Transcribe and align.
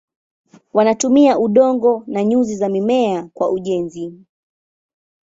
Wanatumia 0.73 1.39
udongo 1.39 2.03
na 2.07 2.23
nyuzi 2.23 2.55
za 2.55 2.69
mimea 2.69 3.29
kwa 3.33 3.51
ujenzi. 3.51 4.13